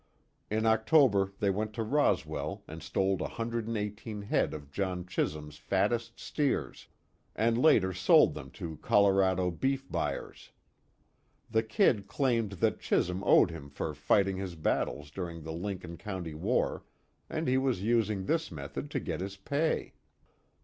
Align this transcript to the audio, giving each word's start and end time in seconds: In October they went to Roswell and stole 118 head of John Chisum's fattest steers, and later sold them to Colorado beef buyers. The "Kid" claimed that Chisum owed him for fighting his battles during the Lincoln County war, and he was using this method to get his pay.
In 0.49 0.65
October 0.65 1.31
they 1.39 1.51
went 1.51 1.73
to 1.73 1.83
Roswell 1.83 2.63
and 2.67 2.81
stole 2.81 3.17
118 3.17 4.23
head 4.23 4.51
of 4.51 4.71
John 4.71 5.05
Chisum's 5.05 5.57
fattest 5.57 6.19
steers, 6.19 6.87
and 7.35 7.55
later 7.55 7.93
sold 7.93 8.33
them 8.33 8.49
to 8.57 8.77
Colorado 8.77 9.51
beef 9.51 9.87
buyers. 9.91 10.53
The 11.51 11.61
"Kid" 11.61 12.07
claimed 12.07 12.53
that 12.53 12.79
Chisum 12.79 13.21
owed 13.23 13.51
him 13.51 13.69
for 13.69 13.93
fighting 13.93 14.37
his 14.37 14.55
battles 14.55 15.11
during 15.11 15.43
the 15.43 15.53
Lincoln 15.53 15.97
County 15.97 16.33
war, 16.33 16.83
and 17.29 17.47
he 17.47 17.59
was 17.59 17.83
using 17.83 18.25
this 18.25 18.51
method 18.51 18.89
to 18.89 18.99
get 18.99 19.21
his 19.21 19.37
pay. 19.37 19.93